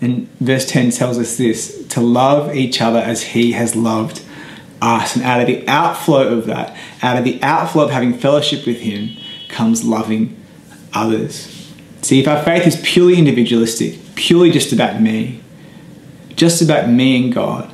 And 0.01 0.29
verse 0.41 0.67
10 0.67 0.91
tells 0.91 1.19
us 1.19 1.37
this 1.37 1.87
to 1.89 2.01
love 2.01 2.55
each 2.55 2.83
other 2.83 2.99
as 2.99 3.23
he 3.23 3.53
has 3.53 3.75
loved 3.75 4.23
us. 4.83 5.17
And 5.17 5.25
out 5.25 5.41
of 5.41 5.47
the 5.47 5.67
outflow 5.67 6.37
of 6.37 6.47
that, 6.47 6.77
out 7.03 7.17
of 7.17 7.25
the 7.25 7.43
outflow 7.43 7.85
of 7.85 7.91
having 7.91 8.13
fellowship 8.13 8.67
with 8.67 8.81
him, 8.81 9.17
comes 9.57 9.85
loving 9.85 10.37
others. 10.93 11.73
See, 12.03 12.21
if 12.21 12.29
our 12.29 12.43
faith 12.43 12.67
is 12.67 12.79
purely 12.85 13.19
individualistic, 13.19 13.99
purely 14.15 14.51
just 14.51 14.71
about 14.71 15.01
me, 15.01 15.41
just 16.37 16.61
about 16.61 16.91
me 16.91 17.25
and 17.25 17.33
God, 17.33 17.73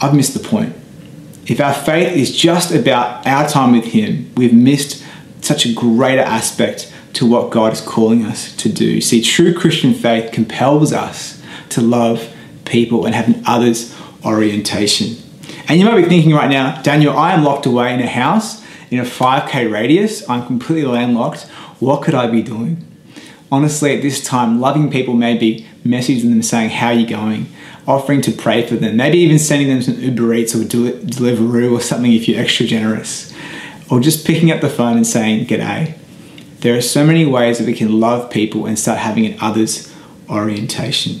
I've 0.00 0.14
missed 0.14 0.34
the 0.34 0.46
point. 0.46 0.74
If 1.46 1.60
our 1.60 1.72
faith 1.72 2.12
is 2.14 2.36
just 2.36 2.72
about 2.72 3.24
our 3.24 3.48
time 3.48 3.72
with 3.72 3.86
Him, 3.86 4.32
we've 4.36 4.52
missed 4.52 5.04
such 5.40 5.64
a 5.64 5.72
greater 5.72 6.22
aspect 6.22 6.92
to 7.14 7.24
what 7.24 7.50
God 7.50 7.72
is 7.72 7.80
calling 7.80 8.24
us 8.24 8.54
to 8.56 8.68
do. 8.68 9.00
See, 9.00 9.22
true 9.22 9.54
Christian 9.54 9.94
faith 9.94 10.32
compels 10.32 10.92
us 10.92 11.40
to 11.70 11.80
love 11.80 12.34
people 12.64 13.06
and 13.06 13.14
have 13.14 13.28
an 13.28 13.42
others 13.46 13.96
orientation. 14.24 15.16
And 15.68 15.78
you 15.78 15.86
might 15.86 16.02
be 16.02 16.08
thinking 16.08 16.34
right 16.34 16.50
now, 16.50 16.82
Daniel, 16.82 17.16
I 17.16 17.32
am 17.32 17.44
locked 17.44 17.64
away 17.64 17.94
in 17.94 18.00
a 18.00 18.06
house 18.06 18.57
in 18.90 18.98
a 18.98 19.04
5k 19.04 19.70
radius. 19.72 20.28
I'm 20.28 20.46
completely 20.46 20.84
landlocked. 20.84 21.42
What 21.80 22.02
could 22.02 22.14
I 22.14 22.26
be 22.26 22.42
doing? 22.42 22.84
Honestly, 23.50 23.96
at 23.96 24.02
this 24.02 24.22
time, 24.22 24.60
loving 24.60 24.90
people 24.90 25.14
may 25.14 25.36
be 25.36 25.66
messaging 25.84 26.30
them 26.30 26.42
saying, 26.42 26.70
How 26.70 26.88
are 26.88 26.94
you 26.94 27.06
going? 27.06 27.46
Offering 27.86 28.20
to 28.22 28.32
pray 28.32 28.66
for 28.66 28.76
them, 28.76 28.96
maybe 28.96 29.18
even 29.18 29.38
sending 29.38 29.68
them 29.68 29.80
some 29.80 29.98
Uber 29.98 30.34
Eats 30.34 30.54
or 30.54 30.64
Del- 30.64 31.00
Deliveroo 31.00 31.72
or 31.72 31.80
something 31.80 32.12
if 32.12 32.28
you're 32.28 32.40
extra 32.40 32.66
generous. 32.66 33.32
Or 33.90 34.00
just 34.00 34.26
picking 34.26 34.50
up 34.50 34.60
the 34.60 34.68
phone 34.68 34.96
and 34.96 35.06
saying, 35.06 35.46
G'day. 35.46 35.96
There 36.60 36.76
are 36.76 36.82
so 36.82 37.06
many 37.06 37.24
ways 37.24 37.58
that 37.58 37.66
we 37.66 37.72
can 37.72 38.00
love 38.00 38.30
people 38.30 38.66
and 38.66 38.78
start 38.78 38.98
having 38.98 39.24
an 39.24 39.38
others 39.40 39.94
orientation. 40.28 41.20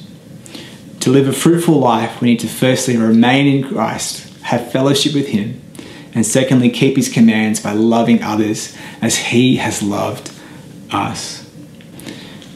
To 1.00 1.10
live 1.10 1.28
a 1.28 1.32
fruitful 1.32 1.78
life, 1.78 2.20
we 2.20 2.28
need 2.28 2.40
to 2.40 2.48
firstly 2.48 2.96
remain 2.96 3.46
in 3.46 3.72
Christ, 3.72 4.28
have 4.42 4.72
fellowship 4.72 5.14
with 5.14 5.28
Him, 5.28 5.62
and 6.18 6.26
secondly, 6.26 6.68
keep 6.68 6.96
His 6.96 7.08
commands 7.08 7.60
by 7.60 7.70
loving 7.70 8.24
others 8.24 8.76
as 9.00 9.16
He 9.16 9.58
has 9.58 9.84
loved 9.84 10.32
us. 10.90 11.48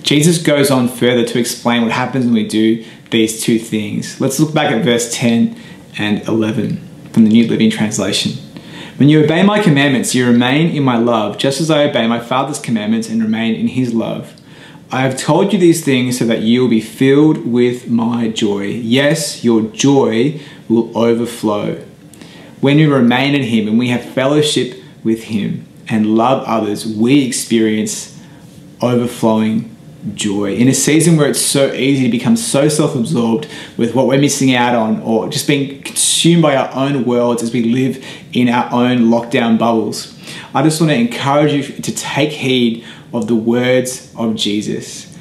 Jesus 0.02 0.42
goes 0.42 0.68
on 0.68 0.88
further 0.88 1.24
to 1.24 1.38
explain 1.38 1.82
what 1.82 1.92
happens 1.92 2.24
when 2.24 2.34
we 2.34 2.44
do 2.44 2.84
these 3.12 3.40
two 3.40 3.60
things. 3.60 4.20
Let's 4.20 4.40
look 4.40 4.52
back 4.52 4.72
at 4.72 4.84
verse 4.84 5.14
10 5.14 5.56
and 5.96 6.26
11 6.26 6.88
from 7.12 7.22
the 7.22 7.30
New 7.30 7.46
Living 7.46 7.70
Translation. 7.70 8.32
When 8.96 9.08
you 9.08 9.22
obey 9.22 9.44
my 9.44 9.62
commandments, 9.62 10.12
you 10.12 10.26
remain 10.26 10.74
in 10.74 10.82
my 10.82 10.96
love, 10.96 11.38
just 11.38 11.60
as 11.60 11.70
I 11.70 11.84
obey 11.84 12.08
my 12.08 12.18
Father's 12.18 12.58
commandments 12.58 13.08
and 13.08 13.22
remain 13.22 13.54
in 13.54 13.68
his 13.68 13.94
love. 13.94 14.34
I 14.90 15.02
have 15.02 15.16
told 15.16 15.52
you 15.52 15.58
these 15.60 15.84
things 15.84 16.18
so 16.18 16.24
that 16.24 16.40
you 16.40 16.62
will 16.62 16.68
be 16.68 16.80
filled 16.80 17.46
with 17.46 17.88
my 17.88 18.26
joy. 18.26 18.64
Yes, 18.64 19.44
your 19.44 19.62
joy 19.62 20.40
will 20.68 20.98
overflow. 20.98 21.84
When 22.62 22.76
we 22.76 22.86
remain 22.86 23.34
in 23.34 23.42
him 23.42 23.66
and 23.66 23.76
we 23.76 23.88
have 23.88 24.04
fellowship 24.04 24.80
with 25.02 25.24
him 25.24 25.66
and 25.88 26.16
love 26.16 26.44
others, 26.46 26.86
we 26.86 27.26
experience 27.26 28.16
overflowing 28.80 29.74
joy. 30.14 30.54
In 30.54 30.68
a 30.68 30.72
season 30.72 31.16
where 31.16 31.28
it's 31.28 31.40
so 31.40 31.72
easy 31.72 32.04
to 32.04 32.08
become 32.08 32.36
so 32.36 32.68
self 32.68 32.94
absorbed 32.94 33.48
with 33.76 33.96
what 33.96 34.06
we're 34.06 34.20
missing 34.20 34.54
out 34.54 34.76
on 34.76 35.02
or 35.02 35.28
just 35.28 35.48
being 35.48 35.82
consumed 35.82 36.42
by 36.42 36.54
our 36.54 36.72
own 36.72 37.04
worlds 37.04 37.42
as 37.42 37.52
we 37.52 37.64
live 37.64 38.04
in 38.32 38.48
our 38.48 38.72
own 38.72 39.06
lockdown 39.06 39.58
bubbles, 39.58 40.16
I 40.54 40.62
just 40.62 40.80
want 40.80 40.92
to 40.92 40.96
encourage 40.96 41.52
you 41.52 41.64
to 41.64 41.92
take 41.92 42.30
heed 42.30 42.84
of 43.12 43.26
the 43.26 43.34
words 43.34 44.14
of 44.16 44.36
Jesus. 44.36 45.12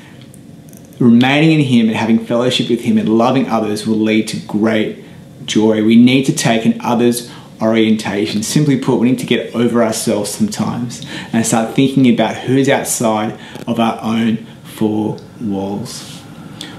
Remaining 0.99 1.59
in 1.59 1.65
Him 1.65 1.87
and 1.87 1.97
having 1.97 2.23
fellowship 2.23 2.69
with 2.69 2.81
Him 2.81 2.99
and 2.99 3.17
loving 3.17 3.49
others 3.49 3.87
will 3.87 3.97
lead 3.97 4.27
to 4.27 4.37
great 4.41 5.03
joy. 5.45 5.83
We 5.83 5.95
need 5.95 6.25
to 6.25 6.33
take 6.33 6.65
an 6.65 6.79
others 6.81 7.31
orientation. 7.61 8.43
Simply 8.43 8.79
put, 8.79 8.99
we 8.99 9.11
need 9.11 9.19
to 9.19 9.25
get 9.25 9.53
over 9.55 9.83
ourselves 9.83 10.31
sometimes 10.31 11.05
and 11.31 11.45
start 11.45 11.75
thinking 11.75 12.11
about 12.11 12.35
who's 12.37 12.67
outside 12.67 13.39
of 13.67 13.79
our 13.79 13.99
own 14.01 14.45
four 14.63 15.17
walls. 15.39 16.09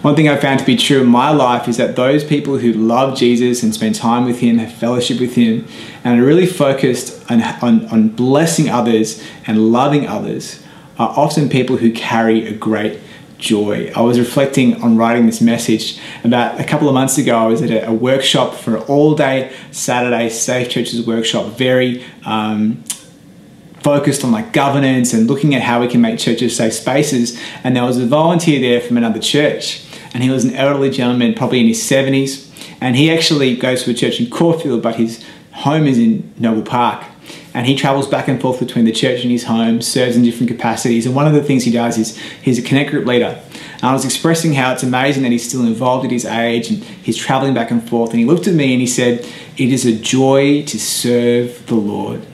One 0.02 0.16
thing 0.16 0.28
I 0.28 0.36
found 0.36 0.58
to 0.58 0.66
be 0.66 0.76
true 0.76 1.02
in 1.02 1.06
my 1.06 1.30
life 1.30 1.68
is 1.68 1.76
that 1.76 1.94
those 1.94 2.24
people 2.24 2.58
who 2.58 2.72
love 2.72 3.16
Jesus 3.16 3.62
and 3.62 3.72
spend 3.72 3.94
time 3.94 4.24
with 4.24 4.40
Him, 4.40 4.58
have 4.58 4.72
fellowship 4.72 5.20
with 5.20 5.36
Him, 5.36 5.64
and 6.02 6.20
are 6.20 6.24
really 6.24 6.46
focused 6.46 7.30
on, 7.30 7.40
on, 7.40 7.86
on 7.86 8.08
blessing 8.08 8.68
others 8.68 9.24
and 9.46 9.70
loving 9.70 10.08
others 10.08 10.60
are 10.98 11.14
often 11.16 11.48
people 11.48 11.76
who 11.76 11.92
carry 11.92 12.48
a 12.48 12.52
great 12.52 12.98
joy. 13.42 13.92
I 13.94 14.00
was 14.00 14.18
reflecting 14.18 14.80
on 14.82 14.96
writing 14.96 15.26
this 15.26 15.40
message 15.40 16.00
about 16.24 16.58
a 16.58 16.64
couple 16.64 16.88
of 16.88 16.94
months 16.94 17.18
ago. 17.18 17.36
I 17.36 17.46
was 17.46 17.60
at 17.60 17.88
a, 17.88 17.92
workshop 17.92 18.54
for 18.54 18.76
an 18.76 18.82
all 18.84 19.14
day 19.14 19.54
Saturday 19.72 20.30
Safe 20.30 20.70
Churches 20.70 21.06
workshop, 21.06 21.58
very 21.58 22.04
um, 22.24 22.82
focused 23.80 24.24
on 24.24 24.30
like 24.30 24.52
governance 24.52 25.12
and 25.12 25.28
looking 25.28 25.54
at 25.54 25.62
how 25.62 25.80
we 25.80 25.88
can 25.88 26.00
make 26.00 26.18
churches 26.18 26.56
safe 26.56 26.72
spaces. 26.72 27.38
And 27.64 27.76
there 27.76 27.84
was 27.84 27.98
a 27.98 28.06
volunteer 28.06 28.60
there 28.60 28.80
from 28.80 28.96
another 28.96 29.20
church, 29.20 29.84
and 30.14 30.22
he 30.22 30.30
was 30.30 30.44
an 30.44 30.54
elderly 30.54 30.90
gentleman, 30.90 31.34
probably 31.34 31.60
in 31.60 31.66
his 31.66 31.82
70s. 31.82 32.48
And 32.80 32.96
he 32.96 33.10
actually 33.10 33.56
goes 33.56 33.84
to 33.84 33.90
a 33.90 33.94
church 33.94 34.20
in 34.20 34.30
Caulfield, 34.30 34.82
but 34.82 34.96
his 34.96 35.24
home 35.52 35.86
is 35.86 35.98
in 35.98 36.32
Noble 36.38 36.62
Park. 36.62 37.04
And 37.54 37.66
he 37.66 37.76
travels 37.76 38.06
back 38.06 38.28
and 38.28 38.40
forth 38.40 38.58
between 38.58 38.84
the 38.84 38.92
church 38.92 39.22
and 39.22 39.30
his 39.30 39.44
home, 39.44 39.82
serves 39.82 40.16
in 40.16 40.22
different 40.22 40.48
capacities. 40.48 41.04
And 41.04 41.14
one 41.14 41.26
of 41.26 41.34
the 41.34 41.42
things 41.42 41.64
he 41.64 41.70
does 41.70 41.98
is 41.98 42.18
he's 42.42 42.58
a 42.58 42.62
connect 42.62 42.90
group 42.90 43.06
leader. 43.06 43.40
And 43.54 43.84
I 43.84 43.92
was 43.92 44.04
expressing 44.04 44.54
how 44.54 44.72
it's 44.72 44.82
amazing 44.82 45.22
that 45.24 45.32
he's 45.32 45.46
still 45.46 45.66
involved 45.66 46.04
at 46.04 46.10
his 46.10 46.24
age 46.24 46.70
and 46.70 46.82
he's 46.82 47.16
traveling 47.16 47.52
back 47.52 47.70
and 47.70 47.86
forth. 47.86 48.10
And 48.10 48.20
he 48.20 48.24
looked 48.24 48.46
at 48.46 48.54
me 48.54 48.72
and 48.72 48.80
he 48.80 48.86
said, 48.86 49.26
It 49.56 49.72
is 49.72 49.84
a 49.84 49.92
joy 49.92 50.64
to 50.64 50.78
serve 50.78 51.66
the 51.66 51.74
Lord. 51.74 52.26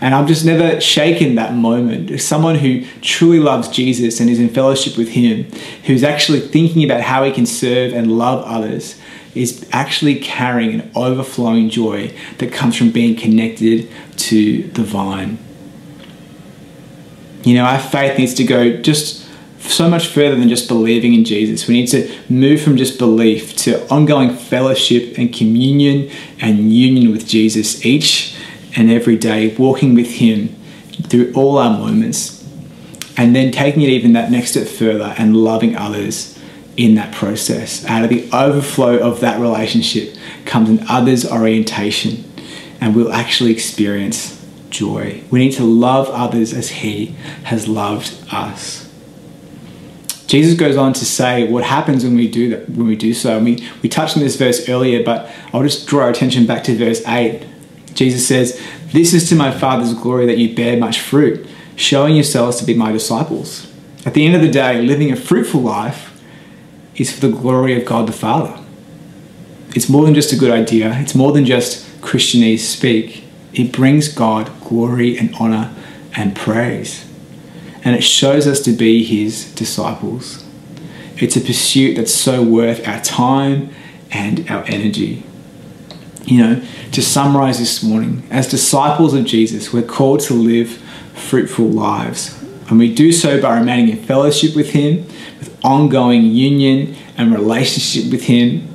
And 0.00 0.14
I've 0.14 0.26
just 0.26 0.44
never 0.44 0.80
shaken 0.80 1.34
that 1.36 1.54
moment. 1.54 2.20
Someone 2.20 2.56
who 2.56 2.84
truly 3.00 3.38
loves 3.38 3.68
Jesus 3.68 4.20
and 4.20 4.28
is 4.28 4.38
in 4.38 4.48
fellowship 4.48 4.96
with 4.98 5.08
Him, 5.08 5.44
who's 5.84 6.04
actually 6.04 6.40
thinking 6.40 6.84
about 6.84 7.00
how 7.00 7.24
he 7.24 7.32
can 7.32 7.46
serve 7.46 7.92
and 7.92 8.18
love 8.18 8.44
others, 8.44 9.00
is 9.34 9.66
actually 9.72 10.16
carrying 10.16 10.80
an 10.80 10.90
overflowing 10.94 11.68
joy 11.68 12.14
that 12.38 12.52
comes 12.52 12.76
from 12.76 12.90
being 12.90 13.16
connected 13.16 13.90
to 14.16 14.62
the 14.68 14.82
vine. 14.82 15.38
You 17.42 17.54
know, 17.54 17.64
our 17.64 17.80
faith 17.80 18.18
needs 18.18 18.34
to 18.34 18.44
go 18.44 18.76
just 18.80 19.24
so 19.58 19.88
much 19.88 20.08
further 20.08 20.36
than 20.36 20.48
just 20.48 20.68
believing 20.68 21.14
in 21.14 21.24
Jesus. 21.24 21.66
We 21.66 21.74
need 21.74 21.88
to 21.88 22.14
move 22.28 22.60
from 22.60 22.76
just 22.76 22.98
belief 22.98 23.56
to 23.56 23.86
ongoing 23.92 24.34
fellowship 24.34 25.18
and 25.18 25.32
communion 25.32 26.10
and 26.40 26.72
union 26.72 27.10
with 27.12 27.26
Jesus 27.26 27.84
each 27.84 28.36
and 28.76 28.90
every 28.90 29.16
day, 29.16 29.54
walking 29.56 29.94
with 29.94 30.10
Him 30.12 30.48
through 31.04 31.32
all 31.34 31.58
our 31.58 31.76
moments, 31.76 32.42
and 33.16 33.34
then 33.34 33.52
taking 33.52 33.82
it 33.82 33.88
even 33.88 34.12
that 34.12 34.30
next 34.30 34.52
step 34.52 34.66
further 34.66 35.14
and 35.18 35.36
loving 35.36 35.76
others 35.76 36.33
in 36.76 36.94
that 36.96 37.14
process. 37.14 37.84
Out 37.86 38.04
of 38.04 38.10
the 38.10 38.28
overflow 38.32 38.98
of 38.98 39.20
that 39.20 39.40
relationship 39.40 40.16
comes 40.44 40.68
an 40.68 40.84
others 40.88 41.30
orientation, 41.30 42.24
and 42.80 42.94
we'll 42.94 43.12
actually 43.12 43.52
experience 43.52 44.44
joy. 44.70 45.22
We 45.30 45.38
need 45.38 45.52
to 45.52 45.64
love 45.64 46.08
others 46.10 46.52
as 46.52 46.70
He 46.70 47.14
has 47.44 47.68
loved 47.68 48.16
us. 48.32 48.84
Jesus 50.26 50.58
goes 50.58 50.76
on 50.76 50.94
to 50.94 51.04
say 51.04 51.48
what 51.48 51.64
happens 51.64 52.02
when 52.02 52.16
we 52.16 52.28
do 52.28 52.50
that 52.50 52.68
when 52.70 52.86
we 52.86 52.96
do 52.96 53.14
so. 53.14 53.36
And 53.36 53.44
we, 53.44 53.68
we 53.82 53.88
touched 53.88 54.16
on 54.16 54.22
this 54.22 54.36
verse 54.36 54.68
earlier, 54.68 55.04
but 55.04 55.30
I'll 55.52 55.62
just 55.62 55.86
draw 55.86 56.04
our 56.04 56.10
attention 56.10 56.46
back 56.46 56.64
to 56.64 56.76
verse 56.76 57.06
8. 57.06 57.46
Jesus 57.94 58.26
says, 58.26 58.60
This 58.86 59.14
is 59.14 59.28
to 59.28 59.36
my 59.36 59.56
Father's 59.56 59.94
glory 59.94 60.26
that 60.26 60.38
you 60.38 60.54
bear 60.54 60.76
much 60.76 61.00
fruit, 61.00 61.46
showing 61.76 62.14
yourselves 62.14 62.56
to 62.58 62.64
be 62.64 62.74
my 62.74 62.90
disciples. 62.90 63.70
At 64.04 64.14
the 64.14 64.26
end 64.26 64.34
of 64.34 64.42
the 64.42 64.50
day, 64.50 64.82
living 64.82 65.12
a 65.12 65.16
fruitful 65.16 65.60
life 65.60 66.13
is 66.96 67.12
for 67.12 67.26
the 67.26 67.36
glory 67.36 67.80
of 67.80 67.86
God 67.86 68.06
the 68.06 68.12
Father. 68.12 68.58
It's 69.74 69.88
more 69.88 70.04
than 70.04 70.14
just 70.14 70.32
a 70.32 70.36
good 70.36 70.50
idea, 70.50 70.92
it's 71.00 71.14
more 71.14 71.32
than 71.32 71.44
just 71.44 71.84
Christianese 72.00 72.60
speak. 72.60 73.24
It 73.52 73.72
brings 73.72 74.08
God 74.08 74.50
glory 74.60 75.16
and 75.16 75.34
honor 75.36 75.74
and 76.16 76.34
praise. 76.34 77.08
And 77.84 77.94
it 77.94 78.02
shows 78.02 78.46
us 78.46 78.60
to 78.62 78.72
be 78.72 79.04
his 79.04 79.52
disciples. 79.54 80.44
It's 81.16 81.36
a 81.36 81.40
pursuit 81.40 81.96
that's 81.96 82.12
so 82.12 82.42
worth 82.42 82.86
our 82.88 83.00
time 83.00 83.70
and 84.10 84.50
our 84.50 84.64
energy. 84.64 85.24
You 86.24 86.38
know, 86.38 86.62
to 86.92 87.02
summarize 87.02 87.58
this 87.58 87.82
morning, 87.82 88.26
as 88.30 88.48
disciples 88.48 89.14
of 89.14 89.24
Jesus, 89.24 89.72
we're 89.72 89.82
called 89.82 90.20
to 90.20 90.34
live 90.34 90.82
fruitful 91.14 91.66
lives. 91.66 92.43
And 92.68 92.78
we 92.78 92.94
do 92.94 93.12
so 93.12 93.40
by 93.40 93.58
remaining 93.58 93.90
in 93.90 94.02
fellowship 94.02 94.56
with 94.56 94.70
Him, 94.70 95.06
with 95.38 95.58
ongoing 95.64 96.24
union 96.24 96.96
and 97.16 97.32
relationship 97.32 98.10
with 98.10 98.24
Him. 98.24 98.68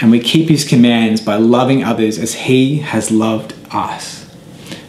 And 0.00 0.10
we 0.10 0.20
keep 0.20 0.48
His 0.48 0.66
commands 0.66 1.20
by 1.20 1.36
loving 1.36 1.82
others 1.82 2.18
as 2.18 2.34
He 2.34 2.78
has 2.78 3.10
loved 3.10 3.54
us. 3.72 4.24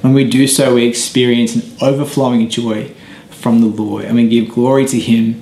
When 0.01 0.13
we 0.13 0.29
do 0.29 0.48
so, 0.48 0.75
we 0.75 0.86
experience 0.86 1.56
an 1.56 1.63
overflowing 1.82 2.50
joy 2.50 2.94
from 3.29 3.62
the 3.62 3.67
Lord 3.67 4.06
and 4.06 4.15
we 4.15 4.27
give 4.27 4.50
glory 4.50 4.86
to 4.86 5.00
Him 5.00 5.41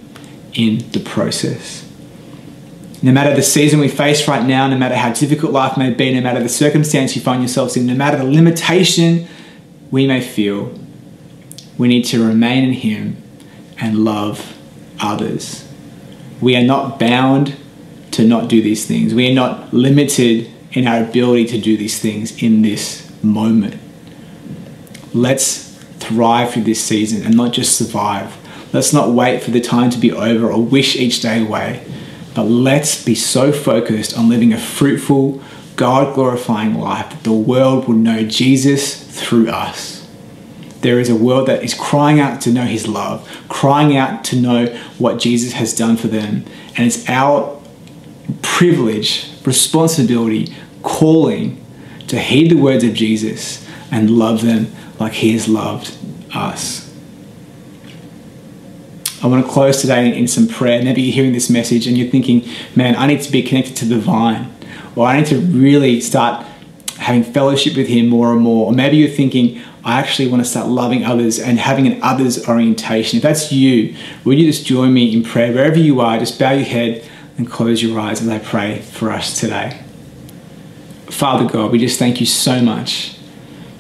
in 0.53 0.89
the 0.91 0.99
process. 0.99 1.81
No 3.01 3.11
matter 3.11 3.35
the 3.35 3.43
season 3.43 3.79
we 3.79 3.89
face 3.89 4.27
right 4.27 4.45
now, 4.45 4.67
no 4.67 4.77
matter 4.77 4.95
how 4.95 5.11
difficult 5.11 5.51
life 5.51 5.77
may 5.77 5.91
be, 5.91 6.13
no 6.13 6.21
matter 6.21 6.41
the 6.41 6.49
circumstance 6.49 7.15
you 7.15 7.21
find 7.21 7.41
yourselves 7.41 7.75
in, 7.75 7.85
no 7.85 7.93
matter 7.93 8.17
the 8.17 8.23
limitation 8.23 9.27
we 9.91 10.07
may 10.07 10.21
feel, 10.21 10.73
we 11.77 11.87
need 11.87 12.05
to 12.05 12.25
remain 12.25 12.63
in 12.63 12.73
Him 12.73 13.21
and 13.79 14.03
love 14.03 14.57
others. 14.99 15.67
We 16.41 16.55
are 16.55 16.63
not 16.63 16.99
bound 16.99 17.55
to 18.11 18.25
not 18.25 18.47
do 18.47 18.61
these 18.61 18.85
things. 18.85 19.13
We 19.13 19.29
are 19.29 19.33
not 19.33 19.73
limited 19.73 20.49
in 20.71 20.87
our 20.87 21.03
ability 21.03 21.45
to 21.45 21.57
do 21.59 21.77
these 21.77 21.99
things 21.99 22.41
in 22.41 22.61
this 22.61 23.11
moment. 23.23 23.75
Let's 25.13 25.73
thrive 25.99 26.51
through 26.51 26.63
this 26.63 26.83
season 26.83 27.25
and 27.25 27.35
not 27.35 27.53
just 27.53 27.77
survive. 27.77 28.35
Let's 28.73 28.93
not 28.93 29.11
wait 29.11 29.41
for 29.41 29.51
the 29.51 29.61
time 29.61 29.89
to 29.91 29.97
be 29.97 30.11
over 30.11 30.51
or 30.51 30.61
wish 30.61 30.95
each 30.95 31.21
day 31.21 31.41
away, 31.41 31.85
but 32.33 32.43
let's 32.43 33.03
be 33.03 33.15
so 33.15 33.51
focused 33.51 34.17
on 34.17 34.27
living 34.27 34.51
a 34.51 34.57
fruitful, 34.57 35.41
God 35.77 36.13
glorifying 36.13 36.75
life 36.75 37.09
that 37.09 37.23
the 37.23 37.31
world 37.31 37.87
will 37.87 37.95
know 37.95 38.23
Jesus 38.23 39.01
through 39.19 39.49
us. 39.49 39.94
There 40.85 40.99
is 40.99 41.09
a 41.09 41.15
world 41.15 41.47
that 41.47 41.63
is 41.63 41.73
crying 41.73 42.19
out 42.19 42.39
to 42.41 42.51
know 42.51 42.63
His 42.63 42.87
love, 42.87 43.27
crying 43.49 43.97
out 43.97 44.23
to 44.25 44.35
know 44.35 44.67
what 44.99 45.17
Jesus 45.19 45.53
has 45.53 45.75
done 45.75 45.97
for 45.97 46.07
them. 46.07 46.45
And 46.77 46.85
it's 46.85 47.09
our 47.09 47.59
privilege, 48.43 49.31
responsibility, 49.43 50.53
calling 50.83 51.59
to 52.07 52.19
heed 52.19 52.51
the 52.51 52.55
words 52.55 52.83
of 52.83 52.93
Jesus 52.93 53.67
and 53.89 54.11
love 54.11 54.43
them 54.43 54.67
like 54.99 55.13
He 55.13 55.33
has 55.33 55.47
loved 55.47 55.97
us. 56.35 56.93
I 59.23 59.27
want 59.27 59.43
to 59.43 59.51
close 59.51 59.81
today 59.81 60.15
in 60.15 60.27
some 60.27 60.47
prayer. 60.47 60.83
Maybe 60.83 61.01
you're 61.01 61.15
hearing 61.15 61.33
this 61.33 61.49
message 61.49 61.87
and 61.87 61.97
you're 61.97 62.11
thinking, 62.11 62.47
man, 62.75 62.95
I 62.95 63.07
need 63.07 63.21
to 63.21 63.31
be 63.31 63.41
connected 63.41 63.75
to 63.77 63.85
the 63.85 63.97
vine, 63.97 64.53
or 64.95 65.07
I 65.07 65.17
need 65.17 65.25
to 65.27 65.39
really 65.39 65.99
start 65.99 66.45
having 66.99 67.23
fellowship 67.23 67.75
with 67.75 67.87
Him 67.87 68.07
more 68.07 68.33
and 68.33 68.41
more. 68.41 68.67
Or 68.67 68.71
maybe 68.71 68.97
you're 68.97 69.09
thinking, 69.09 69.63
I 69.85 69.99
actually 69.99 70.27
want 70.29 70.43
to 70.43 70.49
start 70.49 70.67
loving 70.67 71.05
others 71.05 71.39
and 71.39 71.59
having 71.59 71.85
an 71.85 72.01
others 72.01 72.49
orientation. 72.49 73.17
If 73.17 73.23
that's 73.23 73.51
you, 73.51 73.95
will 74.23 74.33
you 74.33 74.51
just 74.51 74.65
join 74.65 74.91
me 74.91 75.13
in 75.13 75.23
prayer? 75.23 75.53
Wherever 75.53 75.77
you 75.77 76.01
are, 76.01 76.17
just 76.17 76.39
bow 76.39 76.53
your 76.53 76.65
head 76.65 77.07
and 77.37 77.49
close 77.49 77.83
your 77.83 77.99
eyes 77.99 78.19
as 78.19 78.27
I 78.27 78.39
pray 78.39 78.79
for 78.79 79.11
us 79.11 79.39
today. 79.39 79.83
Father 81.05 81.47
God, 81.47 81.71
we 81.71 81.77
just 81.77 81.99
thank 81.99 82.19
you 82.19 82.25
so 82.25 82.61
much 82.61 83.15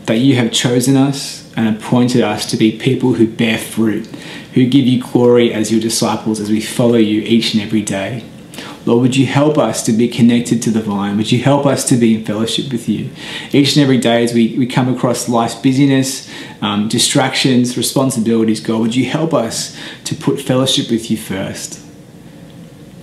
that 0.05 0.17
you 0.17 0.35
have 0.35 0.51
chosen 0.51 0.95
us 0.95 1.51
and 1.57 1.75
appointed 1.75 2.21
us 2.21 2.49
to 2.51 2.57
be 2.57 2.77
people 2.77 3.13
who 3.13 3.25
bear 3.25 3.57
fruit, 3.57 4.05
who 4.53 4.67
give 4.67 4.85
you 4.85 5.01
glory 5.01 5.51
as 5.51 5.71
your 5.71 5.81
disciples 5.81 6.39
as 6.39 6.51
we 6.51 6.61
follow 6.61 6.97
you 6.97 7.21
each 7.21 7.55
and 7.55 7.63
every 7.63 7.81
day. 7.81 8.23
Lord, 8.85 9.01
would 9.01 9.15
you 9.15 9.25
help 9.25 9.57
us 9.57 9.83
to 9.83 9.91
be 9.91 10.07
connected 10.07 10.61
to 10.63 10.71
the 10.71 10.81
vine? 10.81 11.17
Would 11.17 11.31
you 11.31 11.41
help 11.41 11.65
us 11.65 11.83
to 11.85 11.97
be 11.97 12.13
in 12.13 12.23
fellowship 12.23 12.71
with 12.71 12.87
you? 12.87 13.09
Each 13.51 13.75
and 13.75 13.83
every 13.83 13.97
day 13.97 14.23
as 14.23 14.33
we, 14.33 14.57
we 14.57 14.67
come 14.67 14.93
across 14.93 15.27
life's 15.27 15.55
busyness, 15.55 16.31
um, 16.61 16.87
distractions, 16.87 17.77
responsibilities, 17.77 18.59
God, 18.59 18.81
would 18.81 18.95
you 18.95 19.05
help 19.05 19.33
us 19.33 19.75
to 20.03 20.15
put 20.15 20.39
fellowship 20.39 20.91
with 20.91 21.09
you 21.09 21.17
first? 21.17 21.81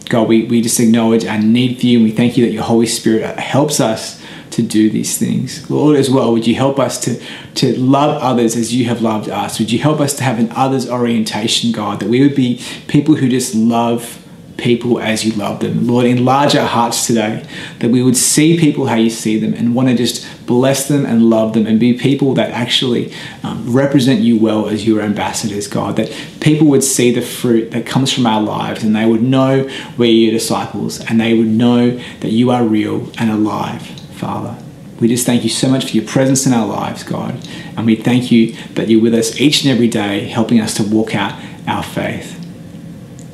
God, 0.09 0.29
we, 0.29 0.45
we 0.45 0.61
just 0.61 0.79
acknowledge 0.79 1.25
our 1.25 1.39
need 1.39 1.81
for 1.81 1.87
you 1.87 1.99
and 1.99 2.05
we 2.05 2.13
thank 2.13 2.37
you 2.37 2.45
that 2.45 2.53
your 2.53 2.63
Holy 2.63 2.87
Spirit 2.87 3.39
helps 3.39 3.81
us 3.81 4.23
to 4.51 4.63
do 4.63 4.91
these 4.91 5.19
things. 5.19 5.69
Lord, 5.71 5.97
as 5.97 6.11
well, 6.11 6.33
would 6.33 6.47
you 6.47 6.55
help 6.55 6.79
us 6.79 7.01
to, 7.01 7.21
to 7.55 7.77
love 7.79 8.23
others 8.23 8.55
as 8.55 8.75
you 8.75 8.85
have 8.85 9.01
loved 9.01 9.29
us? 9.29 9.59
Would 9.59 9.73
you 9.73 9.79
help 9.79 10.01
us 10.01 10.15
to 10.17 10.23
have 10.23 10.39
an 10.39 10.53
others 10.53 10.89
orientation, 10.89 11.73
God, 11.73 12.01
that 12.01 12.09
we 12.09 12.21
would 12.21 12.37
be 12.37 12.61
people 12.87 13.17
who 13.17 13.29
just 13.29 13.55
love 13.55 14.22
people 14.57 15.01
as 15.01 15.25
you 15.25 15.33
love 15.33 15.61
them. 15.61 15.87
Lord, 15.87 16.07
enlarge 16.07 16.55
our 16.55 16.67
hearts 16.67 17.07
today 17.07 17.47
that 17.79 17.91
we 17.91 18.03
would 18.03 18.17
see 18.17 18.59
people 18.59 18.87
how 18.87 18.97
you 18.97 19.11
see 19.11 19.39
them 19.39 19.55
and 19.55 19.75
want 19.75 19.89
to 19.89 19.95
just 19.95 20.27
bless 20.47 20.89
them 20.89 21.05
and 21.07 21.31
love 21.31 21.55
them 21.55 21.67
and 21.67 21.81
be 21.81 21.95
people 21.95 22.35
that 22.35 22.51
actually 22.51 23.13
um, 23.43 23.73
represent 23.73 24.21
you 24.21 24.39
well 24.39 24.69
as 24.69 24.87
your 24.87 25.01
ambassadors, 25.01 25.67
God. 25.69 25.97
That 25.97 26.15
people 26.41 26.67
would 26.69 26.85
see 26.85 27.13
the 27.13 27.23
fruit 27.23 27.71
that 27.73 27.87
comes 27.87 28.13
from 28.13 28.27
our 28.27 28.43
lives 28.43 28.83
and 28.83 28.95
they 28.95 29.07
would 29.07 29.23
know 29.23 29.69
we're 29.97 30.11
your 30.11 30.33
disciples 30.33 31.01
and 31.01 31.21
they 31.21 31.35
would 31.35 31.49
know 31.49 31.91
that 32.21 32.31
you 32.31 32.51
are 32.51 32.65
real 32.65 33.11
and 33.19 33.31
alive, 33.31 33.83
Father. 33.83 34.57
We 35.01 35.09
just 35.09 35.27
thank 35.27 35.43
you 35.43 35.51
so 35.51 35.69
much 35.69 35.87
for 35.87 35.97
your 35.97 36.07
presence 36.07 36.47
in 36.47 36.53
our 36.53 36.67
lives, 36.67 37.03
God. 37.03 37.37
And 37.77 37.87
we 37.87 37.97
thank 37.97 38.31
you 38.31 38.53
that 38.75 38.89
you're 38.89 39.03
with 39.03 39.15
us 39.15 39.41
each 39.41 39.65
and 39.65 39.73
every 39.73 39.89
day, 39.89 40.27
helping 40.29 40.61
us 40.61 40.75
to 40.75 40.85
walk 40.85 41.17
out 41.17 41.33
our 41.67 41.83
faith. 41.83 42.42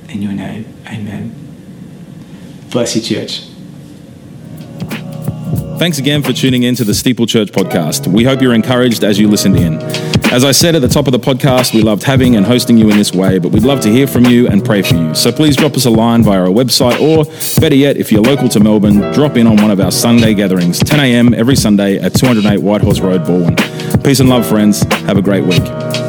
In 0.09 0.23
your 0.23 0.33
name, 0.33 0.65
amen. 0.87 1.35
Bless 2.71 2.97
you, 2.97 3.03
church. 3.03 3.43
Thanks 5.79 5.99
again 5.99 6.23
for 6.23 6.33
tuning 6.33 6.65
in 6.65 6.75
to 6.77 6.85
the 6.85 6.95
Steeple 6.95 7.27
Church 7.27 7.53
podcast. 7.53 8.07
We 8.07 8.25
hope 8.25 8.43
you're 8.43 8.55
encouraged 8.55 9.05
as 9.05 9.19
you 9.19 9.29
listened 9.29 9.57
in. 9.57 9.81
As 10.33 10.45
I 10.45 10.51
said 10.51 10.75
at 10.75 10.81
the 10.83 10.89
top 10.89 11.07
of 11.07 11.13
the 11.13 11.19
podcast, 11.19 11.73
we 11.73 11.83
loved 11.83 12.03
having 12.03 12.37
and 12.37 12.45
hosting 12.45 12.77
you 12.77 12.91
in 12.91 12.97
this 12.97 13.13
way, 13.13 13.39
but 13.39 13.53
we'd 13.53 13.63
love 13.63 13.81
to 13.83 13.91
hear 13.91 14.07
from 14.07 14.25
you 14.25 14.49
and 14.49 14.65
pray 14.65 14.83
for 14.83 14.95
you. 14.95 15.15
So 15.15 15.31
please 15.31 15.57
drop 15.57 15.75
us 15.75 15.87
a 15.87 15.91
line 15.91 16.23
via 16.23 16.41
our 16.41 16.49
website, 16.49 17.01
or 17.01 17.25
better 17.61 17.77
yet, 17.77 17.97
if 17.97 18.11
you're 18.11 18.23
local 18.23 18.49
to 18.51 18.61
Melbourne, 18.61 19.13
drop 19.13 19.37
in 19.37 19.47
on 19.47 19.57
one 19.57 19.71
of 19.71 19.79
our 19.79 19.93
Sunday 19.93 20.35
gatherings, 20.35 20.81
10 20.81 21.01
a.m. 21.01 21.35
every 21.35 21.57
Sunday 21.57 21.99
at 21.99 22.15
208 22.15 22.61
Whitehorse 22.61 23.01
Road, 23.01 23.23
Balwyn. 23.23 24.05
Peace 24.05 24.21
and 24.21 24.29
love, 24.29 24.47
friends. 24.47 24.83
Have 25.05 25.17
a 25.17 25.23
great 25.23 25.45
week. 25.45 26.08